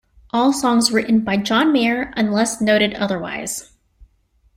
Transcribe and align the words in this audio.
All 0.31 0.51
songs 0.51 0.91
written 0.91 1.19
by 1.19 1.37
John 1.37 1.71
Mayer 1.71 2.11
unless 2.17 2.59
noted 2.59 2.95
otherwise. 2.95 3.71